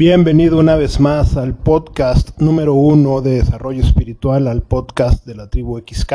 [0.00, 5.50] Bienvenido una vez más al podcast número uno de desarrollo espiritual, al podcast de la
[5.50, 6.14] tribu XK.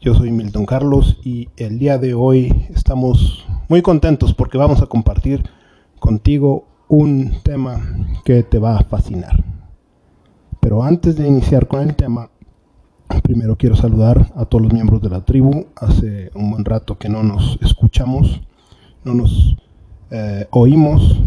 [0.00, 4.86] Yo soy Milton Carlos y el día de hoy estamos muy contentos porque vamos a
[4.86, 5.48] compartir
[6.00, 7.80] contigo un tema
[8.24, 9.44] que te va a fascinar.
[10.58, 12.28] Pero antes de iniciar con el tema,
[13.22, 15.66] primero quiero saludar a todos los miembros de la tribu.
[15.76, 18.40] Hace un buen rato que no nos escuchamos,
[19.04, 19.56] no nos
[20.10, 21.20] eh, oímos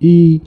[0.00, 0.40] y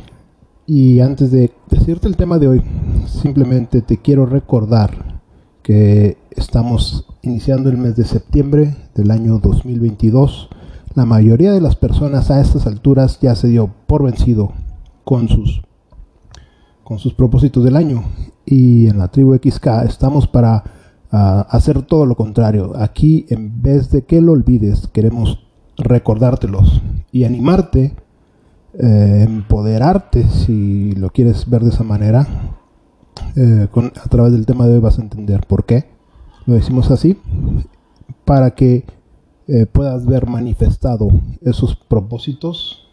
[0.67, 2.61] y antes de decirte el tema de hoy,
[3.07, 5.21] simplemente te quiero recordar
[5.63, 10.49] que estamos iniciando el mes de septiembre del año 2022.
[10.93, 14.51] La mayoría de las personas a estas alturas ya se dio por vencido
[15.05, 15.61] con sus,
[16.83, 18.03] con sus propósitos del año.
[18.45, 20.65] Y en la tribu XK estamos para
[21.13, 22.73] ah, hacer todo lo contrario.
[22.75, 25.47] Aquí, en vez de que lo olvides, queremos
[25.77, 27.95] recordártelos y animarte
[28.79, 32.27] eh, empoderarte, si lo quieres ver de esa manera.
[33.35, 35.89] Eh, a través del tema de hoy vas a entender por qué
[36.45, 37.17] lo decimos así,
[38.23, 38.85] para que
[39.47, 41.07] eh, puedas ver manifestado
[41.41, 42.87] esos propósitos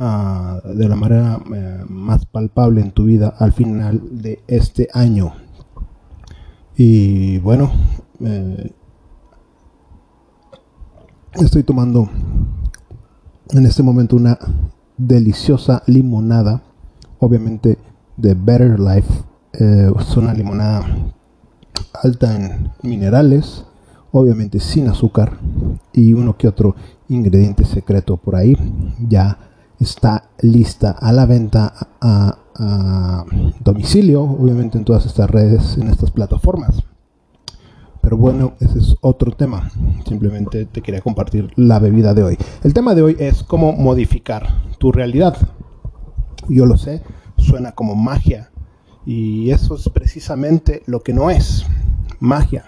[0.00, 1.40] ah, de la manera
[1.88, 5.32] más palpable en tu vida al final de este año.
[6.76, 7.70] Y bueno,
[11.34, 12.08] estoy tomando
[13.50, 14.38] en este momento una
[14.96, 16.62] deliciosa limonada,
[17.18, 17.78] obviamente
[18.16, 19.08] de Better Life.
[19.52, 20.86] Eh, es una limonada
[22.02, 23.64] alta en minerales,
[24.12, 25.38] obviamente sin azúcar
[25.92, 26.74] y uno que otro
[27.08, 28.56] ingrediente secreto por ahí.
[29.08, 29.38] Ya
[29.78, 33.24] está lista a la venta a, a
[33.60, 36.82] domicilio, obviamente en todas estas redes, en estas plataformas.
[38.02, 39.70] Pero bueno, ese es otro tema.
[40.06, 42.38] Simplemente te quería compartir la bebida de hoy.
[42.62, 45.36] El tema de hoy es cómo modificar tu realidad.
[46.48, 47.02] Yo lo sé,
[47.36, 48.50] suena como magia.
[49.06, 51.64] Y eso es precisamente lo que no es.
[52.20, 52.64] Magia.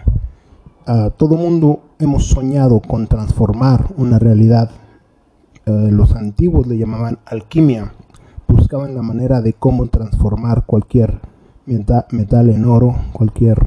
[1.17, 4.71] Todo mundo hemos soñado con transformar una realidad.
[5.67, 7.95] Uh, los antiguos le llamaban alquimia.
[8.47, 11.21] Buscaban la manera de cómo transformar cualquier
[11.67, 13.67] metal en oro, cualquier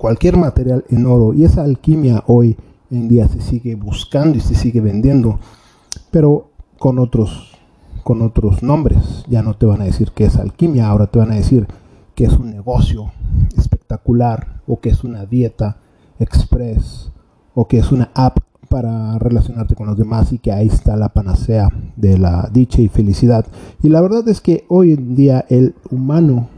[0.00, 2.56] cualquier material en oro y esa alquimia hoy
[2.90, 5.38] en día se sigue buscando y se sigue vendiendo,
[6.10, 7.52] pero con otros
[8.02, 9.26] con otros nombres.
[9.28, 11.68] Ya no te van a decir que es alquimia, ahora te van a decir
[12.14, 13.12] que es un negocio
[13.58, 15.76] espectacular o que es una dieta
[16.18, 17.12] express
[17.54, 18.38] o que es una app
[18.70, 22.88] para relacionarte con los demás y que ahí está la panacea de la dicha y
[22.88, 23.44] felicidad.
[23.82, 26.48] Y la verdad es que hoy en día el humano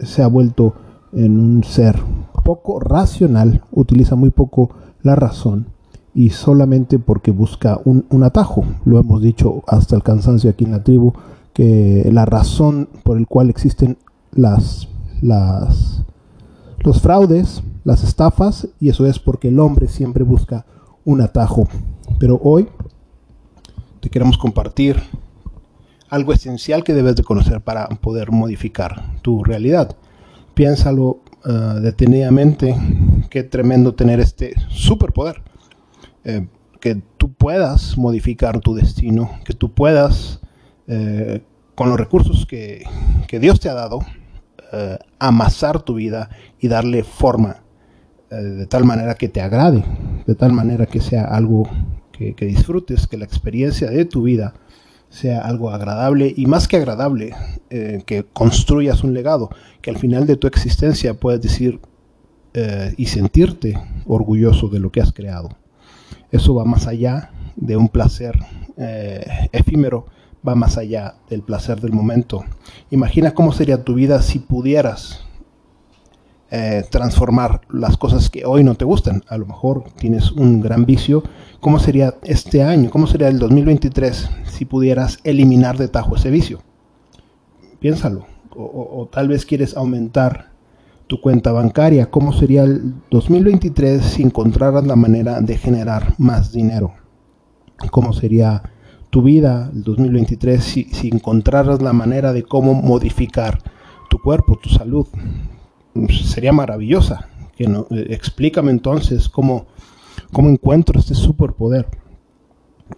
[0.00, 0.74] se ha vuelto
[1.12, 1.98] en un ser
[2.48, 4.70] poco racional, utiliza muy poco
[5.02, 5.66] la razón
[6.14, 8.64] y solamente porque busca un, atajo.
[8.86, 11.12] Lo hemos dicho hasta el cansancio aquí en la tribu,
[11.52, 13.98] que la razón por el cual existen
[14.32, 14.88] las,
[15.20, 16.06] las,
[16.78, 20.64] los fraudes, las estafas, y eso es porque el hombre siempre busca
[21.04, 21.68] un atajo.
[22.18, 22.66] Pero hoy
[24.00, 24.96] te queremos compartir
[26.08, 29.96] algo esencial que debes de conocer para poder modificar tu realidad.
[30.54, 32.74] Piénsalo Ah, detenidamente,
[33.30, 35.42] qué tremendo tener este superpoder.
[36.24, 36.46] Eh,
[36.80, 40.40] que tú puedas modificar tu destino, que tú puedas,
[40.86, 41.42] eh,
[41.74, 42.84] con los recursos que,
[43.40, 44.00] Dios te ha dado,
[44.72, 47.62] eh, amasar tu vida y darle forma
[48.30, 49.82] de tal manera que te agrade,
[50.26, 51.66] de tal manera que sea algo
[52.12, 54.52] que, que disfrutes, que la experiencia de tu vida
[55.10, 57.34] sea algo agradable y más que agradable,
[57.70, 61.80] eh, que construyas un legado, que al final de tu existencia puedas decir
[62.54, 65.50] eh, y sentirte orgulloso de lo que has creado.
[66.30, 68.34] Eso va más allá de un placer
[68.76, 70.06] eh, efímero,
[70.46, 72.44] va más allá del placer del momento.
[72.90, 75.27] Imagina cómo sería tu vida si pudieras
[76.90, 79.22] transformar las cosas que hoy no te gustan.
[79.28, 81.22] A lo mejor tienes un gran vicio
[81.60, 82.88] ¿Cómo sería este año?
[82.88, 86.60] ¿Cómo sería el 2023 si pudieras eliminar de tajo ese vicio?
[87.80, 88.26] Piénsalo.
[88.54, 90.50] O, tal vez quieres aumentar
[91.08, 92.10] tu cuenta bancaria.
[92.10, 96.92] ¿Cómo sería el 2023 si encontraras la manera de generar más dinero?
[97.90, 98.62] ¿Cómo sería
[99.10, 103.58] tu vida el 2023 si, si encontraras la manera de cómo modificar
[104.08, 105.08] tu cuerpo, tu salud?
[106.24, 107.28] Sería maravillosa.
[107.56, 109.66] Que no, eh, explícame entonces cómo
[110.32, 111.86] cómo encuentro este superpoder.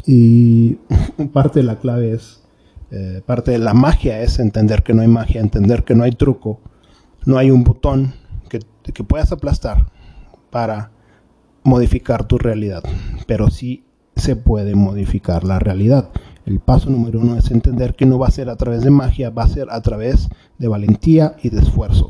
[0.06, 0.78] Y
[1.32, 2.42] parte de la clave es,
[2.90, 6.12] eh, parte de la magia es entender que no hay magia, entender que no hay
[6.12, 6.60] truco,
[7.26, 8.14] no hay un botón
[8.48, 8.60] que,
[8.92, 9.86] que puedas aplastar
[10.50, 10.90] para
[11.62, 12.82] modificar tu realidad,
[13.26, 13.84] pero sí
[14.16, 16.10] se puede modificar la realidad.
[16.46, 19.30] El paso número uno es entender que no va a ser a través de magia,
[19.30, 20.28] va a ser a través
[20.58, 22.08] de valentía y de esfuerzo.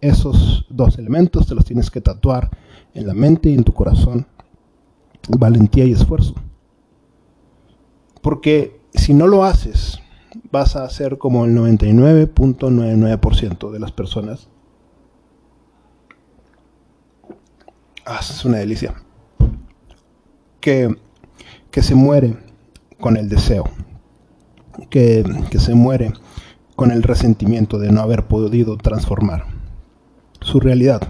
[0.00, 2.50] Esos dos elementos te los tienes que tatuar
[2.94, 4.26] en la mente y en tu corazón.
[5.28, 6.34] Valentía y esfuerzo.
[8.22, 10.00] Porque si no lo haces,
[10.50, 14.48] vas a ser como el 99.99% de las personas.
[18.04, 18.94] Ah, es una delicia.
[20.60, 20.94] Que,
[21.70, 22.36] que se muere
[23.00, 23.64] con el deseo.
[24.90, 26.12] Que, que se muere
[26.76, 29.57] con el resentimiento de no haber podido transformar
[30.40, 31.00] su realidad.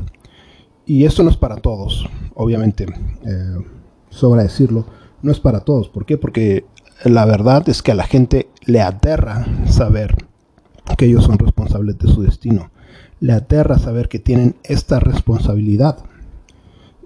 [0.86, 2.86] Y esto no es para todos, obviamente,
[3.26, 3.56] eh,
[4.08, 4.86] sobra decirlo,
[5.22, 5.88] no es para todos.
[5.88, 6.16] ¿Por qué?
[6.16, 6.64] Porque
[7.04, 10.16] la verdad es que a la gente le aterra saber
[10.96, 12.70] que ellos son responsables de su destino.
[13.20, 15.98] Le aterra saber que tienen esta responsabilidad.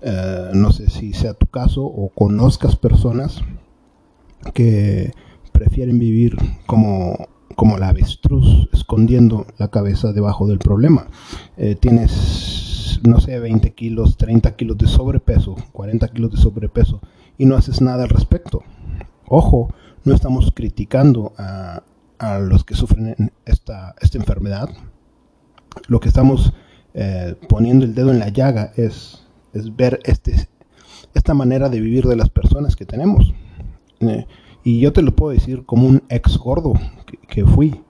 [0.02, 3.42] Eh, no sé si sea tu caso o conozcas personas
[4.54, 5.12] que
[5.52, 6.36] prefieren vivir
[6.66, 11.06] como, como la avestruz, escondiendo la cabeza debajo del problema.
[11.56, 17.00] Eh, tienes, no sé, 20 kilos, 30 kilos de sobrepeso, 40 kilos de sobrepeso
[17.38, 18.62] y no haces nada al respecto.
[19.28, 19.72] Ojo,
[20.04, 21.82] no estamos criticando a,
[22.40, 24.69] los que sufren esta, esta enfermedad.
[25.88, 26.52] Lo que estamos
[26.94, 30.48] eh, poniendo el dedo en la llaga es, es ver este,
[31.14, 33.34] esta manera de vivir de las personas que tenemos.
[34.00, 34.26] Eh,
[34.64, 36.75] y yo te lo puedo decir como un ex gordo
[37.28, 37.80] que, fui.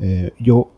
[0.00, 0.70] Eh, yo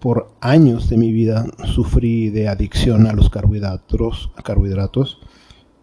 [0.00, 5.20] por años de mi vida sufrí de adicción a los carbohidratos, carbohidratos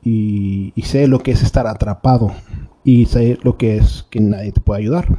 [0.03, 2.31] y, sé lo que es estar atrapado
[2.83, 5.17] y sé lo que es que nadie te puede ayudar,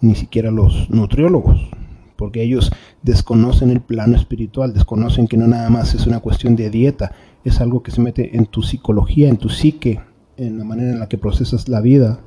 [0.00, 1.68] ni siquiera los nutriólogos,
[2.16, 2.70] porque ellos
[3.02, 7.12] desconocen el plano espiritual, desconocen que no nada más es una cuestión de dieta,
[7.44, 10.00] es algo que se mete en tu psicología, en tu psique,
[10.36, 12.20] en la manera en la que procesas la vida.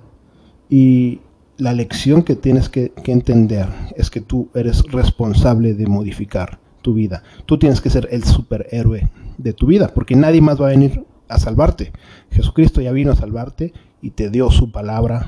[0.70, 1.22] Y
[1.58, 7.24] la lección que tienes que, entender es que tú eres responsable de modificar tu vida.
[7.46, 11.06] Tú tienes que ser el superhéroe de tu vida, porque nadie más va a venir
[11.30, 11.92] a salvarte.
[12.32, 15.28] Jesucristo ya vino a salvarte y te dio su palabra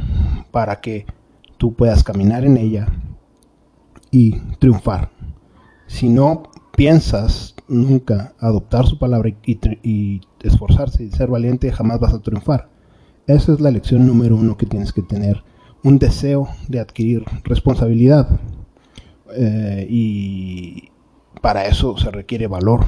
[0.51, 1.05] para que
[1.57, 2.87] tú puedas caminar en ella
[4.11, 5.11] y triunfar.
[5.87, 6.43] Si no
[6.75, 12.69] piensas nunca adoptar su palabra y, esforzarse y ser valiente, jamás vas a triunfar.
[13.27, 15.43] Esa es la lección número uno que tienes que tener.
[15.85, 18.27] Un deseo de adquirir responsabilidad.
[19.35, 20.89] Eh, y
[21.41, 22.85] para eso se requiere valor.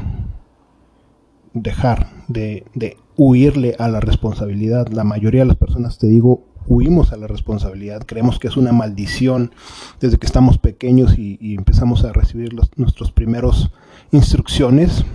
[1.53, 4.87] Dejar de, de huirle a la responsabilidad.
[4.87, 8.01] La mayoría de las personas, te digo, huimos a la responsabilidad.
[8.03, 9.51] Creemos que es una maldición
[9.99, 13.71] desde que estamos pequeños y, empezamos a recibir los, nuestros primeros
[14.11, 15.05] instrucciones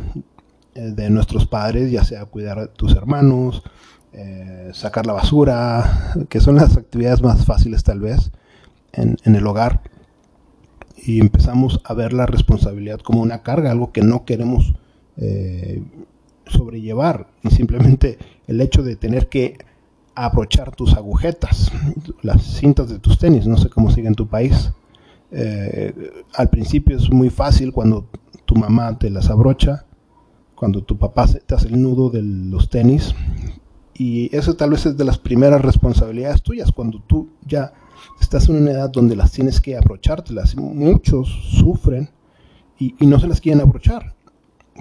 [0.76, 3.64] eh, de nuestros padres, ya sea cuidar a tus hermanos,
[4.12, 8.30] eh, sacar la basura, que son las actividades más fáciles tal vez
[8.92, 9.82] en, el hogar.
[10.96, 14.74] Y empezamos a ver la responsabilidad como una carga, algo que no queremos
[15.16, 15.82] eh,
[16.46, 19.56] sobrellevar y simplemente el hecho de tener que
[20.14, 21.72] abrochar tus agujetas,
[22.22, 24.72] las cintas de tus tenis, no sé cómo sigue en tu país.
[25.30, 25.94] Eh,
[26.34, 28.06] al principio es muy fácil cuando
[28.44, 29.86] tu mamá te las abrocha,
[30.54, 33.14] cuando tu papá te hace el nudo de los tenis.
[33.94, 37.72] Y eso tal vez es de las primeras responsabilidades tuyas, cuando tú ya
[38.20, 40.56] estás en una edad donde las tienes que abrochártelas.
[40.56, 42.10] Muchos sufren
[42.78, 44.14] y, y no se las quieren abrochar.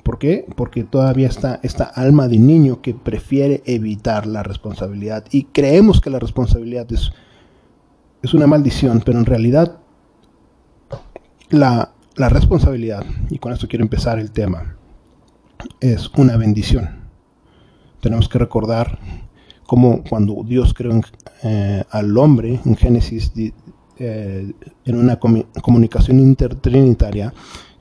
[0.03, 0.45] ¿Por qué?
[0.55, 6.09] Porque todavía está esta alma de niño que prefiere evitar la responsabilidad y creemos que
[6.09, 7.11] la responsabilidad es,
[8.23, 9.79] es una maldición, pero en realidad
[11.49, 14.77] la, la responsabilidad, y con esto quiero empezar el tema,
[15.81, 17.00] es una bendición.
[18.01, 18.99] Tenemos que recordar
[19.65, 20.99] cómo cuando Dios creó
[21.43, 23.31] eh, al hombre en Génesis,
[23.97, 24.53] eh,
[24.85, 27.33] en una comunicación intertrinitaria,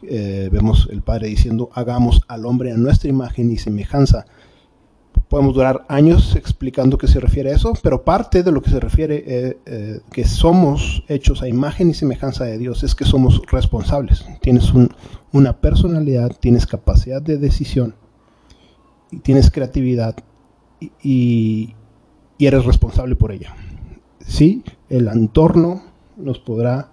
[0.02, 4.26] eh, vemos el Padre diciendo, hagamos al hombre a nuestra imagen y semejanza.
[5.28, 8.80] Podemos durar años explicando qué se refiere a eso, pero parte de lo que se
[8.80, 9.22] refiere
[9.64, 14.24] eh, que somos hechos a imagen y semejanza de Dios es que somos responsables.
[14.42, 14.72] Tienes
[15.32, 17.94] una personalidad, tienes capacidad de decisión,
[19.22, 20.16] tienes creatividad
[21.02, 21.74] y,
[22.38, 23.54] eres responsable por ella.
[24.26, 25.82] Sí, el entorno
[26.16, 26.90] nos podrá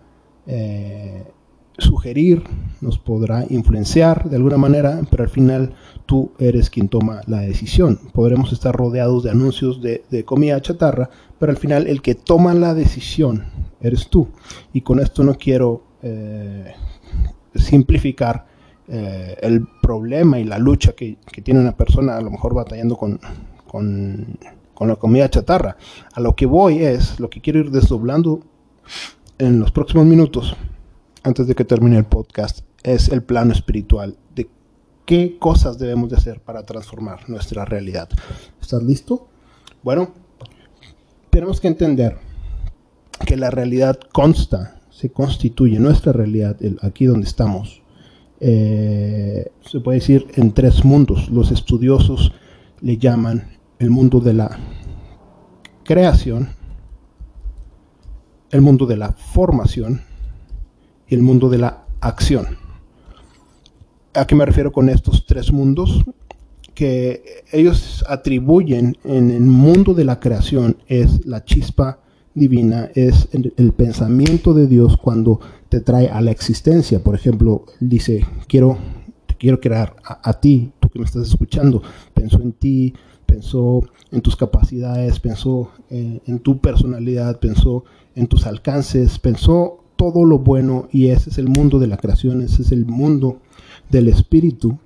[1.77, 2.43] sugerir,
[2.81, 5.73] nos podrá influenciar de alguna manera, pero al final
[6.05, 7.99] tú eres quien toma la decisión.
[8.13, 11.09] Podremos estar rodeados de anuncios de, comida chatarra,
[11.39, 13.45] pero al final el que toma la decisión
[13.79, 14.27] eres tú.
[14.73, 16.73] Y con esto no quiero eh,
[17.53, 18.47] simplificar
[18.87, 23.19] eh, el problema y la lucha que, tiene una persona a lo mejor batallando con,
[23.67, 24.37] con
[24.77, 25.75] con la comida chatarra.
[26.13, 28.41] A lo que voy es, lo que quiero ir desdoblando
[29.39, 30.55] en los próximos minutos,
[31.23, 34.47] antes de que termine el podcast, es el plano espiritual de
[35.05, 38.07] qué cosas debemos de hacer para transformar nuestra realidad.
[38.61, 39.27] ¿Estás listo?
[39.81, 40.13] Bueno,
[41.31, 42.15] tenemos que entender
[43.25, 47.81] que la realidad consta, se constituye, nuestra realidad, el, aquí donde estamos,
[48.39, 51.29] eh, se puede decir en tres mundos.
[51.29, 52.31] Los estudiosos
[52.81, 54.57] le llaman el mundo de la
[55.83, 56.49] creación,
[58.51, 60.01] el mundo de la formación
[61.07, 62.57] y el mundo de la acción.
[64.13, 66.03] ¿A qué me refiero con estos tres mundos?
[66.73, 71.99] Que ellos atribuyen en el mundo de la creación es la chispa
[72.37, 75.39] divina, es el, pensamiento de Dios cuando
[75.69, 77.03] te trae a la existencia.
[77.03, 78.77] Por ejemplo, dice, quiero,
[79.37, 81.81] quiero crear a, ti, tú que me estás escuchando,
[82.13, 82.93] pensó en ti,
[83.25, 87.83] pensó en tus capacidades, pensó en, en tu personalidad, pensó
[88.15, 92.41] en tus alcances, pensó todo lo bueno y ese es el mundo de la creación,
[92.41, 93.39] ese es el mundo
[93.89, 94.77] del espíritu.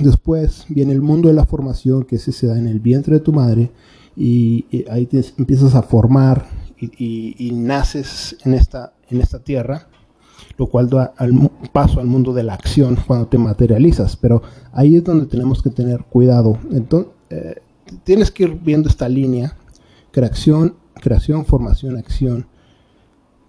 [0.00, 3.20] Después viene el mundo de la formación, que ese se da en el vientre de
[3.20, 3.70] tu madre,
[4.16, 6.46] y, ahí te empiezas a formar
[6.82, 9.88] y, naces en esta, en esta tierra,
[10.58, 14.16] lo cual da al paso al mundo de la acción cuando te materializas.
[14.16, 16.58] Pero ahí es donde tenemos que tener cuidado.
[16.70, 17.54] Entonces, eh,
[18.04, 19.56] tienes que ir viendo esta línea,
[20.10, 22.46] creación, creación, formación, acción,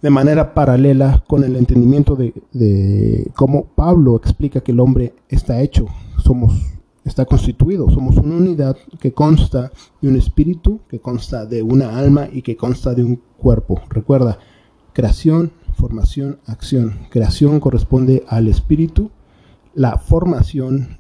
[0.01, 5.61] de manera paralela con el entendimiento de, de cómo Pablo explica que el hombre está
[5.61, 5.87] hecho.
[6.23, 6.53] Somos
[7.05, 7.89] está constituido.
[7.89, 12.55] Somos una unidad que consta de un espíritu, que consta de una alma y que
[12.55, 13.81] consta de un cuerpo.
[13.89, 14.39] Recuerda,
[14.93, 16.99] creación, formación, acción.
[17.09, 19.11] Creación corresponde al espíritu,
[19.75, 20.97] la formación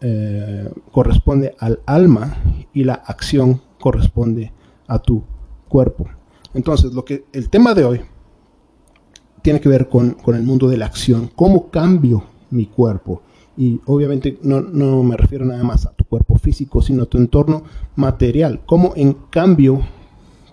[0.00, 2.36] eh, corresponde al alma
[2.72, 4.52] y la acción corresponde
[4.86, 5.22] a tu
[5.68, 6.06] cuerpo.
[6.54, 8.00] Entonces, lo que el tema de hoy
[9.42, 11.30] tiene que ver con, con el mundo de la acción.
[11.34, 13.22] ¿Cómo cambio mi cuerpo?
[13.60, 14.62] Y obviamente no,
[15.02, 17.62] me refiero nada más a tu cuerpo físico, sino a tu entorno
[17.94, 18.62] material.
[18.64, 19.82] Cómo en cambio,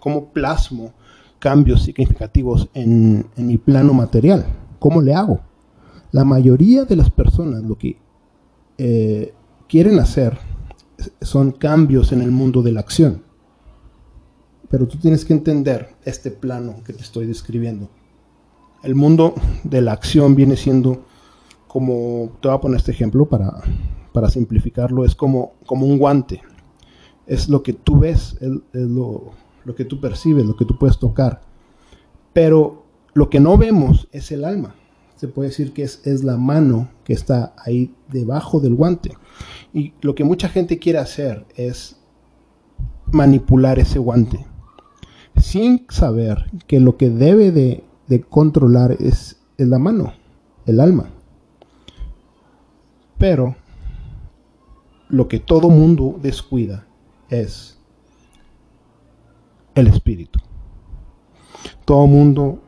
[0.02, 0.92] cómo plasmo
[1.40, 4.46] cambios significativos en, mi plano material.
[4.80, 5.40] ¿Cómo le hago?
[6.12, 7.98] La mayoría de las personas lo que
[8.78, 9.34] eh,
[9.70, 10.38] quieren hacer
[11.22, 13.24] son cambios en el mundo de la acción.
[14.70, 17.88] Pero tú tienes que entender este plano que te estoy describiendo.
[18.84, 19.34] El mundo
[19.64, 21.07] de la acción viene siendo
[21.78, 23.54] como, te voy a poner este ejemplo para,
[24.12, 26.42] para simplificarlo, es como, como un guante.
[27.28, 29.26] Es lo que tú ves, es, lo,
[29.64, 31.42] lo, que tú percibes, lo que tú puedes tocar.
[32.34, 34.74] Pero lo que no vemos es el alma.
[35.18, 39.12] Se puede decir que es, es la mano que está ahí debajo del guante.
[39.72, 41.98] Y lo que mucha gente quiere hacer es
[43.12, 44.48] manipular ese guante.
[45.40, 50.14] Sin saber que lo que debe de, de controlar es, es la mano,
[50.66, 51.12] el alma.
[53.18, 53.56] Pero
[55.10, 56.86] lo que todo mundo descuida
[57.30, 57.80] es
[59.76, 60.40] el espíritu.
[61.86, 62.60] Todo mundo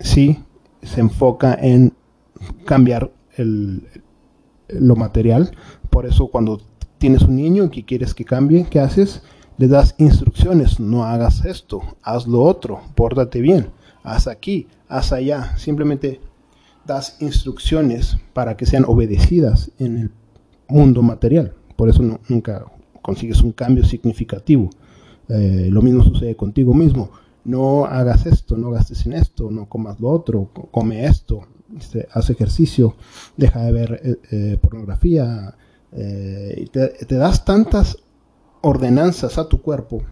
[0.00, 0.42] sí
[0.82, 1.92] se enfoca en
[2.64, 5.56] cambiar lo material.
[5.90, 6.60] Por eso cuando
[6.98, 9.22] tienes un niño y que quieres que cambie, ¿qué haces?
[9.56, 13.70] Le das instrucciones, no hagas esto, haz lo otro, pórtate bien,
[14.04, 15.56] haz aquí, haz allá.
[15.56, 16.20] Simplemente
[16.88, 20.10] das instrucciones para que sean obedecidas en el
[20.68, 21.54] mundo material.
[21.76, 22.64] Por eso nunca
[23.02, 24.70] consigues un cambio significativo.
[25.28, 27.10] Eh, lo mismo sucede contigo mismo.
[27.44, 31.46] No hagas esto, no gastes en esto, no comas lo otro, come esto,
[31.78, 32.96] este, haz ejercicio,
[33.36, 35.54] deja de ver eh, eh, pornografía.
[35.90, 37.96] Te, te das tantas
[38.60, 40.02] ordenanzas a tu cuerpo,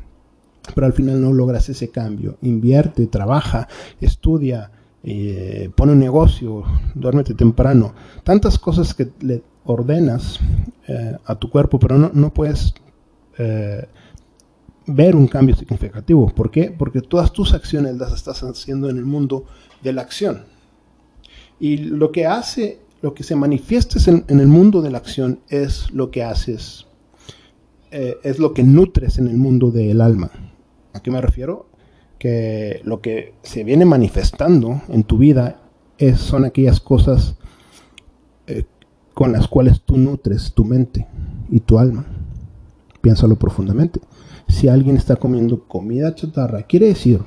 [0.75, 2.39] pero al final no logras ese cambio.
[2.43, 3.69] Invierte, trabaja,
[4.01, 4.73] estudia,
[5.09, 6.65] eh, pone un negocio,
[6.97, 7.95] duérmete temprano,
[8.25, 10.41] tantas cosas que le ordenas
[10.89, 12.75] eh, a tu cuerpo, pero no, no puedes
[13.39, 13.87] eh,
[14.89, 16.27] ver un cambio significativo.
[16.35, 16.75] ¿Por qué?
[16.77, 19.45] Porque todas tus acciones las estás haciendo en el mundo
[19.81, 20.43] de la acción.
[21.61, 25.39] Y lo que hace, lo que se manifiesta en, en el mundo de la acción
[25.49, 26.85] es lo que haces,
[27.93, 30.33] es lo que nutres en el mundo del alma.
[30.93, 31.69] ¿A qué me refiero?
[32.19, 35.61] Que lo que se viene manifestando en tu vida
[35.99, 37.37] es, son aquellas cosas
[38.47, 38.65] eh,
[39.15, 41.07] con las cuales tú nutres tu mente
[41.51, 42.07] y tu alma.
[43.01, 44.01] Piénsalo profundamente.
[44.49, 47.23] Si alguien está comiendo comida chatarra, quiere decir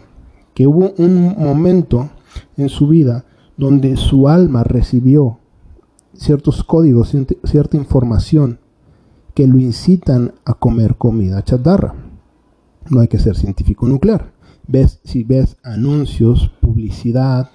[0.53, 2.10] que hubo un momento
[2.58, 3.25] en su vida
[3.58, 5.39] donde su alma recibió
[6.13, 8.60] ciertos códigos, cierta información
[9.34, 11.93] que lo incitan a comer comida chatarra.
[12.89, 14.31] No hay que ser científico nuclear.
[14.72, 17.50] Ves, si ves anuncios, publicidad,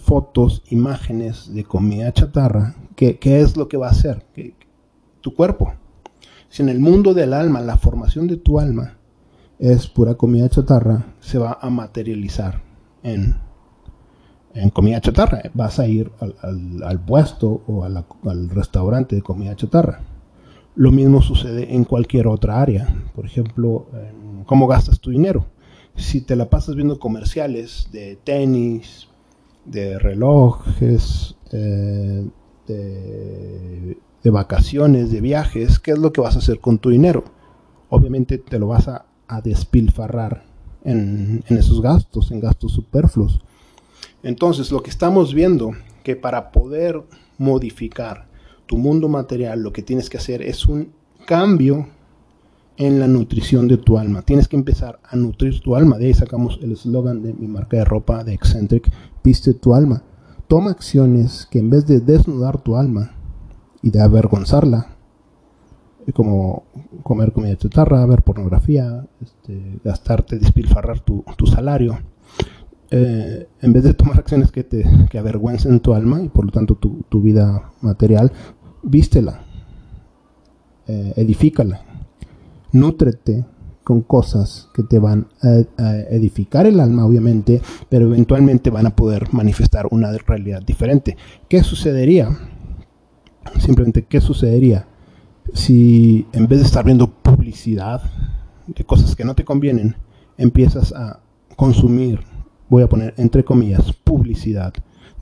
[0.00, 4.24] fotos, imágenes de comida chatarra, ¿qué, es lo que va a hacer?
[5.20, 5.74] tu cuerpo.
[6.48, 8.96] Si en el mundo del alma, la formación de tu alma
[9.58, 12.62] es pura comida chatarra, se va a materializar
[13.02, 13.36] en,
[14.54, 15.42] en comida chatarra.
[15.52, 20.00] Vas a ir al, puesto o al restaurante de comida chatarra.
[20.76, 22.88] Lo mismo sucede en cualquier otra área.
[23.14, 23.86] Por ejemplo,
[24.46, 25.44] cómo gastas tu dinero.
[25.96, 29.08] Si te la pasas viendo comerciales de tenis,
[29.64, 32.26] de relojes, eh,
[32.66, 37.24] de, vacaciones, de viajes, ¿qué es lo que vas a hacer con tu dinero?
[37.90, 39.06] Obviamente te lo vas a,
[39.42, 40.44] despilfarrar
[40.84, 43.40] en, en, esos gastos, en gastos superfluos.
[44.22, 45.72] Entonces, lo que estamos viendo,
[46.04, 47.02] que para poder
[47.36, 48.28] modificar
[48.66, 50.92] tu mundo material, lo que tienes que hacer es un
[51.26, 51.88] cambio
[52.76, 54.22] en la nutrición de tu alma.
[54.22, 55.98] Tienes que empezar a nutrir tu alma.
[55.98, 58.90] De ahí sacamos el eslogan de mi marca de ropa de Eccentric,
[59.22, 60.02] viste tu alma.
[60.48, 63.12] Toma acciones que en vez de desnudar tu alma
[63.82, 64.94] y de avergonzarla,
[66.12, 66.64] como
[67.02, 71.98] comer comida chatarra, ver pornografía, este, gastarte, despilfarrar tu, salario,
[72.90, 74.84] eh, en vez de tomar acciones que te
[75.18, 78.32] avergüencen tu alma y por lo tanto tu, vida material,
[78.82, 79.40] vístela,
[80.86, 81.80] eh, edifícala,
[82.74, 83.46] nútrete
[83.84, 89.32] con cosas que te van a, edificar el alma, obviamente, pero eventualmente van a poder
[89.32, 91.16] manifestar una realidad diferente.
[91.48, 92.30] ¿Qué sucedería?
[93.60, 94.88] Simplemente, ¿qué sucedería
[95.52, 98.02] si en vez de estar viendo publicidad
[98.66, 99.96] de cosas que no te convienen,
[100.38, 101.20] empiezas a
[101.54, 102.20] consumir,
[102.70, 104.72] voy a poner entre comillas, publicidad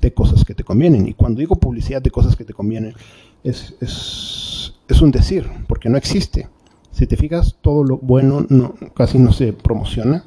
[0.01, 1.09] de cosas que te convienen?
[1.09, 2.95] Y cuando digo publicidad de cosas que te convienen,
[3.43, 6.49] es, es, es un decir, porque no existe
[6.93, 10.25] si te fijas, todo lo bueno no, casi no se promociona.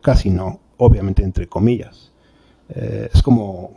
[0.00, 2.12] Casi no, obviamente entre comillas.
[2.70, 3.72] Eh, es como,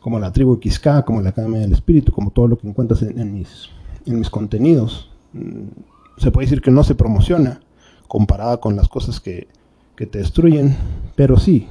[0.00, 3.34] como la tribu Quisca, como la Academia del Espíritu, como todo lo que encuentras en,
[3.34, 3.68] mis,
[4.06, 5.10] en mis contenidos.
[5.32, 5.68] Mm,
[6.16, 7.60] se puede decir que no se promociona
[8.06, 9.48] comparada con las cosas que,
[9.96, 10.76] que te destruyen,
[11.16, 11.68] pero sí,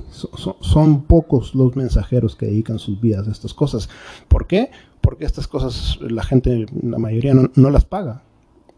[0.62, 3.90] son pocos los mensajeros que dedican sus vidas a estas cosas.
[4.28, 4.72] ¿Por qué?
[5.02, 8.24] Porque estas cosas la gente, la mayoría no las paga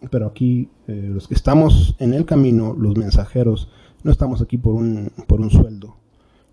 [0.10, 3.70] pero aquí eh, los que estamos en el camino, los mensajeros,
[4.04, 5.96] no estamos aquí por un, por un sueldo,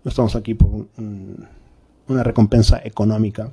[0.03, 0.87] no estamos aquí por
[2.07, 3.51] una recompensa económica.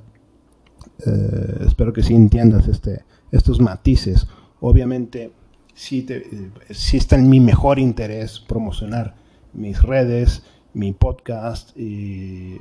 [1.05, 4.27] Eh, espero que sí entiendas este, estos matices.
[4.59, 5.31] Obviamente,
[5.73, 6.23] sí, te,
[6.69, 9.15] está en mi mejor interés promocionar
[9.53, 11.75] mis redes, mi podcast.
[11.77, 12.57] Y,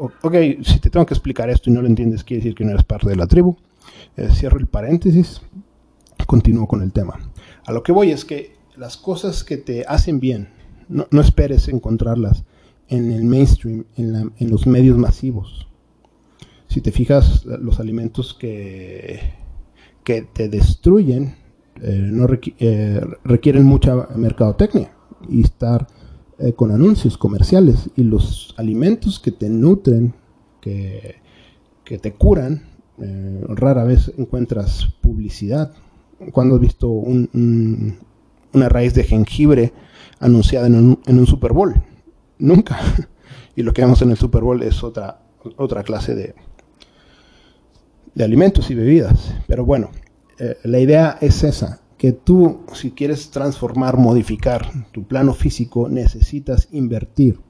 [0.00, 2.72] ok, si te tengo que explicar esto y no lo entiendes, quiere decir que no
[2.72, 3.56] eres parte de la tribu.
[4.16, 5.40] Eh, cierro el paréntesis
[6.26, 7.18] continúo con el tema.
[7.64, 10.48] A lo que voy es que las cosas que te hacen bien,
[10.88, 12.44] no, esperes encontrarlas
[12.88, 15.66] en el mainstream, en, los medios masivos.
[16.68, 19.34] Si te fijas, los alimentos que,
[20.04, 21.36] que te destruyen
[21.80, 22.26] eh, no
[22.58, 24.92] eh, requieren mucha mercadotecnia
[25.28, 25.86] y estar
[26.38, 27.90] eh, con anuncios comerciales.
[27.96, 30.14] Y los alimentos que te nutren,
[30.60, 31.16] que,
[31.84, 32.70] que te curan,
[33.48, 35.72] rara vez encuentras publicidad
[36.30, 39.72] cuando has visto una raíz de jengibre
[40.20, 41.82] anunciada en un, Super Bowl?
[42.38, 42.78] Nunca.
[43.54, 45.20] Y lo que vemos en el Super Bowl es otra,
[45.58, 46.34] otra clase de,
[48.14, 49.34] de alimentos y bebidas.
[49.46, 49.90] Pero bueno,
[50.38, 56.66] eh, la idea es esa, que tú si quieres transformar, modificar tu plano físico, necesitas
[56.72, 57.40] invertir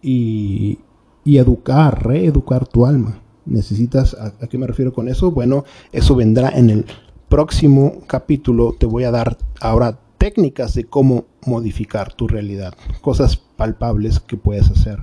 [0.00, 0.78] y,
[1.24, 5.30] y educar, reeducar tu alma necesitas, ¿a, qué me refiero con eso?
[5.30, 6.86] Bueno, eso vendrá en el
[7.28, 8.74] próximo capítulo.
[8.78, 14.70] Te voy a dar ahora técnicas de cómo modificar tu realidad, cosas palpables que puedes
[14.70, 15.00] hacer,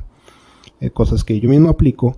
[0.80, 2.18] eh, cosas que yo mismo aplico,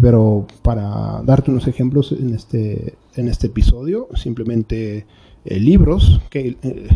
[0.00, 5.06] pero para darte unos ejemplos en este, en este episodio, simplemente
[5.44, 6.88] eh, libros, que eh,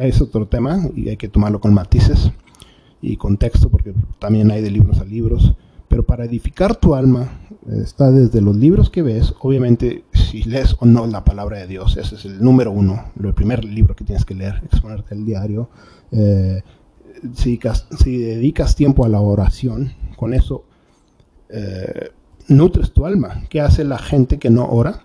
[0.00, 2.30] es otro tema y hay que tomarlo con matices
[3.00, 5.54] y contexto, porque también hay de libros a libros.
[5.92, 7.28] Pero para edificar tu alma
[7.70, 11.98] está desde los libros que ves, obviamente si lees o no la palabra de Dios,
[11.98, 15.68] ese es el número uno, el primer libro que tienes que leer, exponerte el diario.
[16.10, 16.62] Eh,
[17.34, 17.58] si,
[18.16, 20.64] dedicas tiempo a la oración, con eso
[21.50, 22.08] eh,
[22.48, 23.42] nutres tu alma.
[23.50, 25.02] ¿Qué hace la gente que no ora?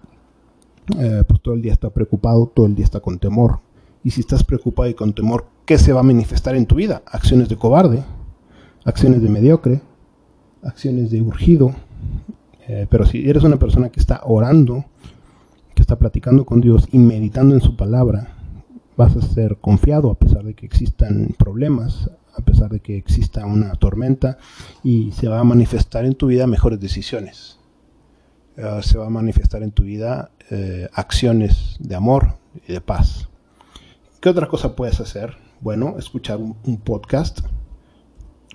[0.97, 3.60] Eh, pues todo el día está preocupado, todo el día está con temor.
[4.06, 7.02] Y si estás preocupado y con temor, ¿qué se va a manifestar en tu vida?
[7.06, 8.06] Acciones de cobarde,
[8.86, 9.82] acciones de mediocre,
[10.67, 11.73] acciones de urgido.
[12.67, 14.86] Eh, pero si eres una persona que está orando,
[15.73, 18.36] que está platicando con Dios y meditando en su palabra,
[18.97, 23.45] vas a ser confiado a pesar de que existan problemas, a pesar de que exista
[23.45, 24.38] una tormenta
[24.84, 27.58] y se va a manifestar en tu vida mejores decisiones.
[28.58, 33.30] Eh, se va a manifestar en tu vida eh, acciones de amor y de paz.
[34.19, 35.38] ¿Qué otra cosa puedes hacer?
[35.62, 37.41] Bueno, escuchar un, podcast.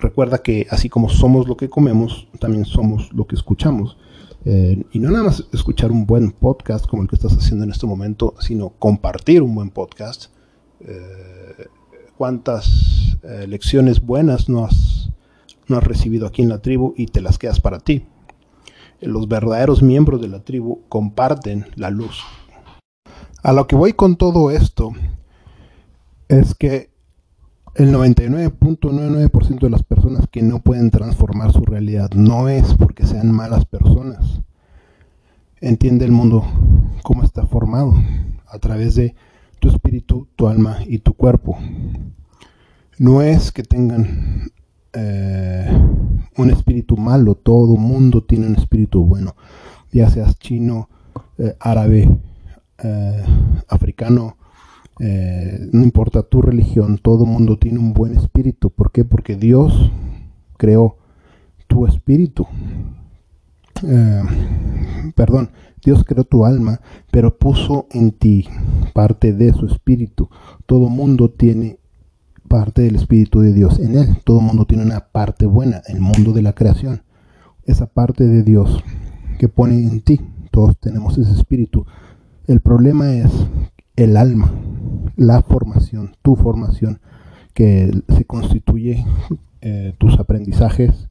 [0.03, 3.95] Recuerda que así como somos lo que comemos, también somos lo que escuchamos.
[4.43, 7.71] Eh, y no nada más escuchar un buen podcast como el que estás haciendo en
[7.71, 10.25] este momento, sino compartir un buen podcast.
[10.81, 11.67] Eh,
[12.17, 15.09] ¿Cuántas eh, lecciones buenas no has,
[15.69, 18.05] no has recibido aquí en la tribu y te las quedas para ti?
[18.99, 22.19] Los verdaderos miembros de la tribu comparten la luz.
[23.41, 24.91] A lo que voy con todo esto
[26.27, 26.92] es que
[27.75, 33.31] el 99.99% de las personas que no pueden transformar su realidad no es porque sean
[33.31, 34.41] malas personas.
[35.59, 36.45] Entiende el mundo
[37.03, 37.95] cómo está formado
[38.47, 39.15] a través de
[39.59, 41.57] tu espíritu, tu alma y tu cuerpo.
[42.99, 44.51] No es que tengan
[44.93, 45.67] eh,
[46.37, 49.35] un espíritu malo, todo mundo tiene un espíritu bueno,
[49.91, 50.89] ya seas chino,
[51.39, 52.07] eh, árabe,
[52.83, 53.23] eh,
[53.67, 54.37] africano,
[54.99, 58.69] eh, no importa tu religión, todo mundo tiene un buen espíritu.
[58.69, 59.05] ¿Por qué?
[59.05, 59.91] Porque Dios
[60.57, 60.97] creó
[61.67, 62.45] tu espíritu.
[63.85, 64.21] Eh,
[65.15, 65.49] perdón,
[65.83, 66.79] Dios creó tu alma,
[67.11, 68.47] pero puso en ti
[68.93, 70.29] parte de su espíritu.
[70.65, 71.79] Todo mundo tiene
[72.47, 74.17] parte del espíritu de Dios en él.
[74.23, 77.01] Todo mundo tiene una parte buena, el mundo de la creación.
[77.65, 78.83] Esa parte de Dios
[79.39, 80.21] que pone en ti.
[80.51, 81.85] Todos tenemos ese espíritu.
[82.45, 83.31] El problema es
[83.95, 84.51] el alma
[85.15, 86.99] la formación, tu formación,
[87.53, 89.05] que se constituye
[89.61, 91.09] eh, tus aprendizajes,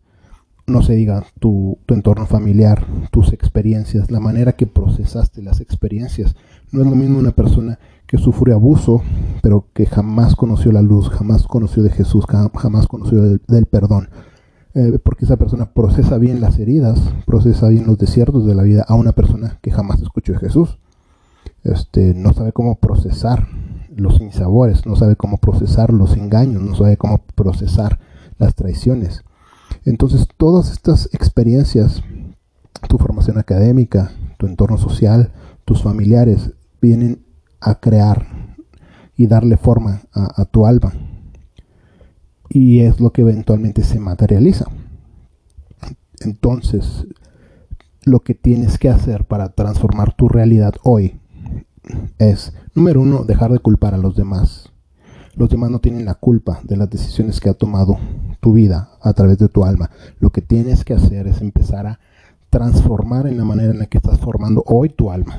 [0.66, 6.34] no se diga tu, entorno familiar, tus experiencias, la manera que procesaste las experiencias.
[6.70, 9.02] No es lo mismo una persona que sufre abuso,
[9.42, 14.08] pero que jamás conoció la luz, jamás conoció de Jesús, jamás conoció del, perdón.
[14.74, 18.84] Eh, porque esa persona procesa bien las heridas, procesa bien los desiertos de la vida
[18.88, 20.78] a una persona que jamás escuchó de Jesús.
[21.64, 23.46] Este, no sabe cómo procesar
[23.94, 28.00] los insabores, no sabe cómo procesar los engaños, no sabe cómo procesar
[28.38, 29.22] las traiciones.
[29.84, 32.02] Entonces todas estas experiencias,
[32.88, 35.32] tu formación académica, tu entorno social,
[35.64, 37.22] tus familiares, vienen
[37.60, 38.26] a crear
[39.16, 40.92] y darle forma a, tu alma.
[42.48, 44.66] Y es lo que eventualmente se materializa.
[46.20, 47.06] Entonces,
[48.04, 51.20] lo que tienes que hacer para transformar tu realidad hoy
[52.18, 54.70] es, número uno, dejar de culpar a los demás.
[55.34, 57.98] Los demás no tienen la culpa de las decisiones que ha tomado
[58.40, 59.90] tu vida a través de tu alma.
[60.20, 62.00] Lo que tienes que hacer es empezar a
[62.50, 65.38] transformar en la manera en la que estás formando hoy tu alma.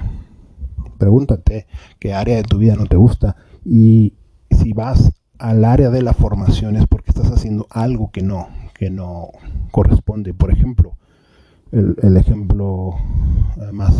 [0.97, 1.67] Pregúntate
[1.99, 4.13] qué área de tu vida no te gusta y
[4.49, 8.89] si vas al área de la formación es porque estás haciendo algo que no, que
[8.89, 9.29] no
[9.71, 10.33] corresponde.
[10.33, 10.97] Por ejemplo,
[11.71, 12.95] el, ejemplo
[13.57, 13.93] eh, más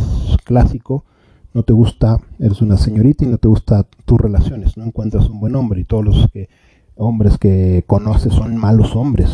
[0.44, 1.06] clásico
[1.54, 5.40] no te gusta, eres una señorita y no te gusta tus relaciones, no encuentras un
[5.40, 6.50] buen hombre y todos los que,
[6.96, 9.30] hombres que conoces son malos hombres.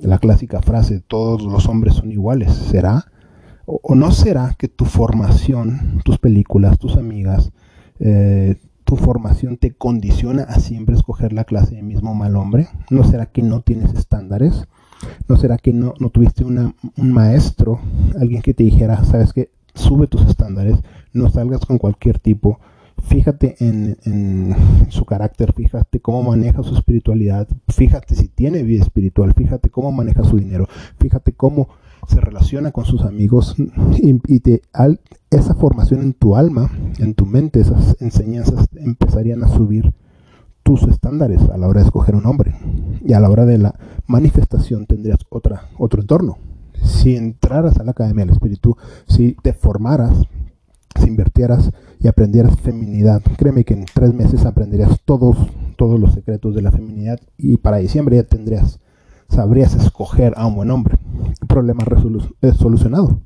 [0.00, 3.06] La clásica frase, todos los hombres son iguales, ¿será?
[3.66, 7.52] ¿O, no será que tu formación, tus películas, tus amigas,
[8.00, 12.68] eh, tu formación te condiciona a siempre escoger la clase de mismo mal hombre?
[12.90, 14.66] ¿No será que no tienes estándares?
[15.28, 17.80] ¿No será que no, tuviste un maestro,
[18.20, 20.78] alguien que te dijera, sabes que sube tus estándares,
[21.12, 22.58] no salgas con cualquier tipo,
[23.02, 24.54] fíjate en,
[24.88, 30.24] su carácter, fíjate cómo maneja su espiritualidad, fíjate si tiene vida espiritual, fíjate cómo maneja
[30.24, 31.68] su dinero, fíjate cómo
[32.08, 33.56] se relaciona con sus amigos
[33.96, 39.48] y, te, al, esa formación en tu alma, en tu mente, esas enseñanzas empezarían a
[39.48, 39.92] subir
[40.62, 42.54] tus estándares a la hora de escoger un hombre
[43.04, 43.74] y a la hora de la
[44.06, 46.38] manifestación tendrías otra, otro entorno.
[46.82, 50.26] Si entraras a la Academia del Espíritu, si te formaras
[51.00, 55.36] si invirtieras y aprendieras feminidad, créeme que en tres meses aprenderías todos,
[55.76, 58.80] todos los secretos de la feminidad y para diciembre ya tendrías,
[59.28, 60.98] sabrías escoger a un buen hombre.
[61.48, 61.84] Problema
[62.40, 63.20] es solucionado.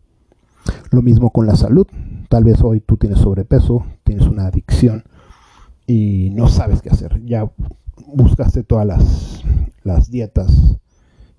[0.91, 1.87] Lo mismo con la salud.
[2.29, 5.05] Tal vez hoy tú tienes sobrepeso, tienes una adicción
[5.87, 7.25] y no sabes qué hacer.
[7.25, 7.51] Ya
[8.07, 9.43] buscaste todas las,
[9.83, 10.79] las dietas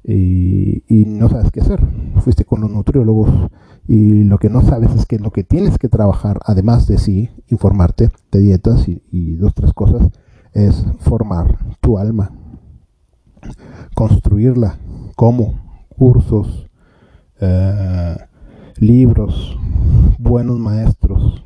[0.03, 1.81] y, y, no sabes qué hacer.
[2.23, 3.29] Fuiste con los nutriólogos
[3.87, 7.31] y lo que no sabes es que lo que tienes que trabajar, además de sí,
[7.47, 10.09] informarte de dietas y, dos, tres cosas,
[10.53, 12.31] es formar tu alma,
[13.95, 14.77] construirla
[15.15, 15.59] como
[15.89, 16.67] cursos,
[17.41, 18.15] eh,
[18.77, 19.57] libros,
[20.19, 21.43] buenos maestros,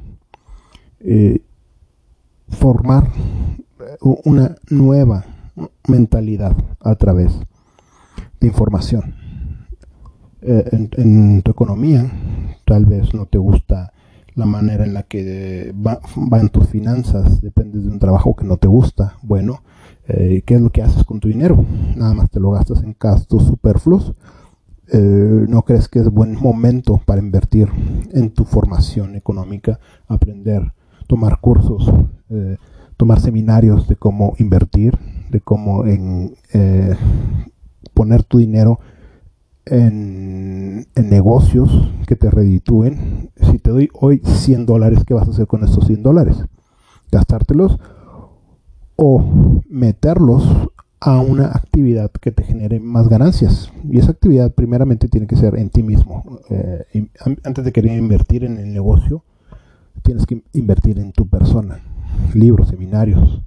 [0.99, 1.41] eh,
[2.49, 3.09] formar
[4.01, 5.23] una nueva
[5.87, 7.52] mentalidad a través de
[8.47, 9.15] información.
[10.45, 12.12] Eh, en, tu economía,
[12.65, 13.93] tal vez no te gusta
[14.36, 18.67] la manera en la que van tus finanzas, dependes de un trabajo que no te
[18.67, 19.15] gusta.
[19.21, 19.63] Bueno,
[20.08, 21.63] eh, ¿qué es lo que haces con tu dinero?
[21.95, 24.15] Nada más te lo gastas en gastos superfluos.
[24.91, 27.69] Eh, ¿No crees que es buen momento para invertir
[28.12, 30.73] en tu formación económica, aprender,
[31.08, 31.89] tomar cursos,
[32.97, 34.97] tomar seminarios de cómo invertir,
[35.29, 36.36] de cómo en,
[37.93, 38.79] poner tu dinero
[39.65, 43.32] en, negocios que te reditúen.
[43.51, 46.38] Si te doy hoy 100 dólares, ¿qué vas a hacer con estos 100 dólares?
[47.12, 47.79] ¿Gastártelos?
[48.95, 50.43] O meterlos
[50.99, 53.71] a una actividad que te genere más ganancias.
[53.89, 56.39] Y esa actividad primeramente tiene que ser en ti mismo.
[56.49, 57.08] Eh,
[57.43, 59.23] antes de querer invertir en el negocio,
[60.01, 61.82] tienes que invertir en tu persona.
[62.34, 63.41] Libros, seminarios.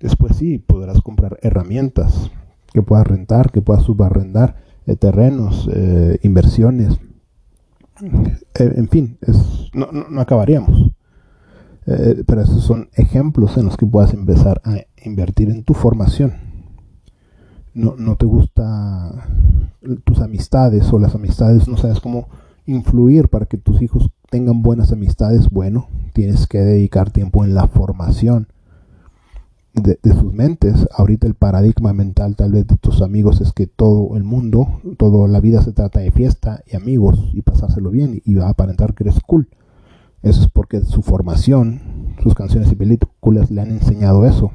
[0.00, 2.30] Después sí, podrás comprar herramientas
[2.74, 4.56] que puedas rentar, que puedas subarrendar
[4.86, 6.98] eh, terrenos, eh, inversiones,
[8.02, 9.16] eh, en fin,
[9.72, 10.90] no, acabaríamos.
[11.84, 16.32] pero esos son ejemplos en los que puedas empezar a invertir en tu formación.
[17.74, 19.28] No, no te gusta
[20.04, 22.28] tus amistades o las amistades, no sabes cómo
[22.66, 27.68] influir para que tus hijos tengan buenas amistades, bueno, tienes que dedicar tiempo en la
[27.68, 28.48] formación
[29.74, 30.86] de, sus mentes.
[30.92, 35.28] Ahorita el paradigma mental tal vez de tus amigos es que todo el mundo, toda
[35.28, 38.94] la vida se trata de fiesta y amigos y pasárselo bien y, va a aparentar
[38.94, 39.48] que eres cool.
[40.22, 44.52] Eso es porque su formación, sus canciones y películas le han enseñado eso.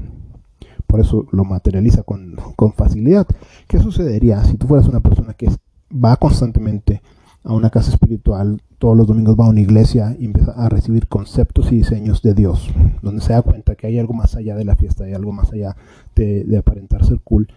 [0.87, 3.27] Por eso lo materializa con, con facilidad.
[3.67, 5.47] ¿Qué sucedería si tú fueras una persona que
[5.93, 7.01] va constantemente
[7.43, 11.07] a una casa espiritual, todos los domingos va a una iglesia y empieza a recibir
[11.07, 12.69] conceptos y diseños de Dios,
[13.01, 15.51] donde se da cuenta que hay algo más allá de la fiesta, hay algo más
[15.51, 15.75] allá
[16.15, 17.47] de, aparentar ser cool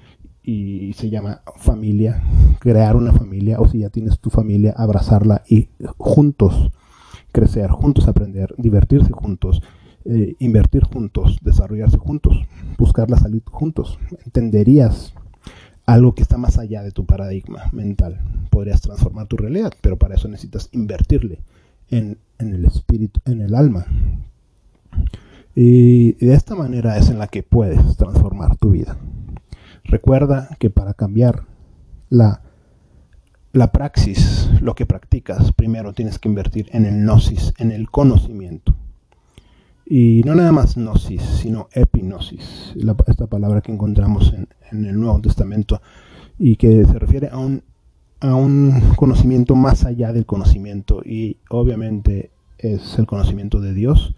[0.44, 2.22] y se llama familia,
[2.58, 6.72] crear una familia o si ya tienes tu familia, abrazarla y juntos
[7.32, 9.62] crecer, juntos aprender, divertirse juntos,
[10.04, 12.36] eh, invertir juntos, desarrollarse juntos,
[12.78, 13.98] buscar la salud juntos.
[14.24, 15.14] Entenderías
[15.92, 18.20] algo que está más allá de tu paradigma mental.
[18.50, 21.40] Podrías transformar tu realidad, pero para eso necesitas invertirle
[21.90, 23.86] en, el espíritu, en el alma.
[25.54, 28.96] Y de esta manera es en la que puedes transformar tu vida.
[29.84, 31.44] Recuerda que para cambiar
[32.08, 32.40] la,
[33.52, 38.74] la praxis, lo que practicas, primero tienes que invertir en el gnosis, en el conocimiento.
[39.94, 42.72] Y no nada más gnosis, sino epinosis,
[43.06, 45.82] esta palabra que encontramos en, el Nuevo Testamento
[46.38, 47.62] y que se refiere a un,
[48.20, 51.02] a un conocimiento más allá del conocimiento.
[51.04, 54.14] Y obviamente es el conocimiento de Dios.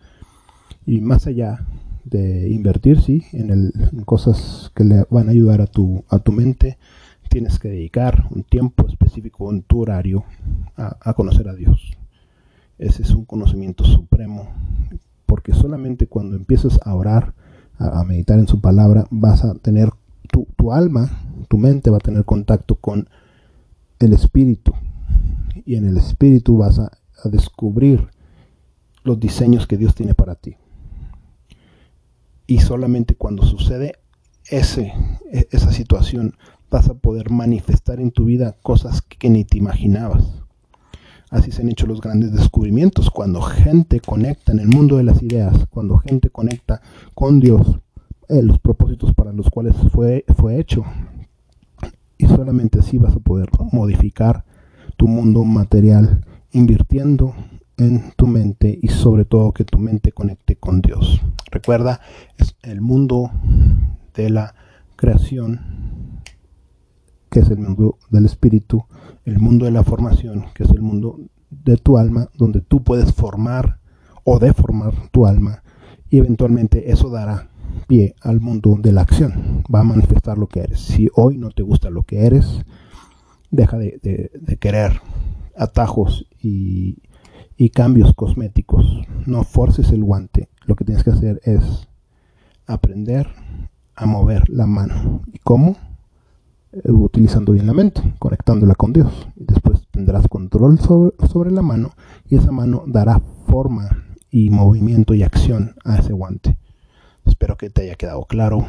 [0.86, 1.66] Y más allá
[2.04, 3.72] de invertir sí, en, el,
[4.04, 6.78] cosas que le van a ayudar a tu, a tu mente,
[7.28, 10.22] tienes que dedicar un tiempo específico en tu horario
[10.76, 11.96] a, a conocer a Dios.
[12.78, 14.52] Ese es un conocimiento supremo
[15.34, 17.34] porque solamente cuando empiezas a orar,
[17.76, 19.90] a, meditar en su palabra, vas a tener
[20.30, 21.10] tu, alma,
[21.48, 23.08] tu mente va a tener contacto con
[23.98, 24.72] el espíritu.
[25.66, 26.92] Y en el espíritu vas a,
[27.24, 28.10] descubrir
[29.02, 30.54] los diseños que Dios tiene para ti.
[32.46, 33.96] Y solamente cuando sucede
[34.48, 34.92] ese,
[35.32, 36.36] e, esa situación
[36.70, 40.43] vas a poder manifestar en tu vida cosas que ni te imaginabas.
[41.34, 43.10] Así se han hecho los grandes descubrimientos.
[43.10, 46.80] Cuando gente conecta en el mundo de las ideas, cuando gente conecta
[47.12, 47.80] con Dios,
[48.28, 50.84] eh, los propósitos para los cuales fue, fue hecho.
[52.18, 54.44] Y solamente así vas a poder modificar
[54.96, 57.34] tu mundo material invirtiendo
[57.78, 61.20] en tu mente y sobre todo que tu mente conecte con Dios.
[61.50, 62.00] Recuerda,
[62.38, 63.32] es el mundo
[64.14, 64.54] de la
[64.94, 65.58] creación,
[67.34, 68.84] que es el mundo del espíritu,
[69.24, 71.18] el mundo de la formación, que es el mundo
[71.50, 73.80] de tu alma, donde tú puedes formar
[74.22, 75.64] o deformar tu alma
[76.08, 77.50] y eventualmente eso dará
[77.88, 80.78] pie al mundo de la acción, va a manifestar lo que eres.
[80.78, 82.64] Si hoy no te gusta lo que eres,
[83.50, 85.00] deja de, querer
[85.56, 87.00] atajos y,
[87.70, 91.88] cambios cosméticos, no forces el guante, lo que tienes que hacer es
[92.68, 93.26] aprender
[93.96, 95.22] a mover la mano.
[95.32, 95.76] ¿Y cómo?
[96.84, 99.28] Utilizando bien la mente, conectándola con Dios.
[99.36, 101.92] Después tendrás control sobre, la mano
[102.28, 106.56] y esa mano dará forma y movimiento y acción a ese guante.
[107.24, 108.66] Espero que te haya quedado claro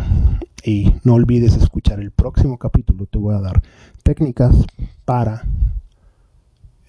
[0.64, 3.08] y no olvides escuchar el próximo capítulo.
[3.08, 3.64] Te voy a dar
[4.04, 4.56] técnicas
[5.04, 5.44] para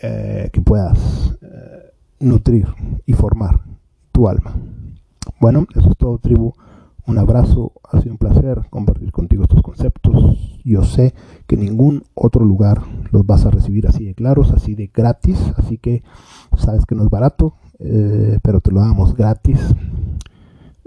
[0.01, 2.69] eh, que puedas eh, nutrir
[3.07, 3.61] y formar
[4.13, 4.55] tu alma.
[5.41, 6.53] Bueno, eso es todo tribu.
[7.07, 10.61] Un abrazo, ha sido un placer compartir contigo estos conceptos.
[10.64, 11.14] Yo sé
[11.47, 15.79] que ningún otro lugar los vas a recibir así de claros, así de gratis, así
[15.79, 16.03] que
[16.57, 19.61] sabes que no es barato, eh, pero te lo damos gratis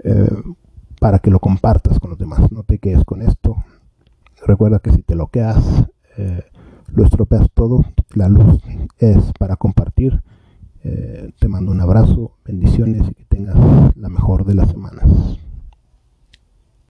[0.04, 0.28] eh,
[1.00, 2.52] para que lo compartas con los demás.
[2.52, 3.56] No te quedes con esto.
[4.46, 5.86] Recuerda que si te lo quedas,
[6.18, 6.44] eh,
[6.92, 7.84] lo estropeas todo.
[8.14, 8.60] La luz
[8.98, 10.22] es para compartir.
[10.82, 13.56] te mando un abrazo, bendiciones y que tengas
[13.96, 15.04] la mejor de las semanas.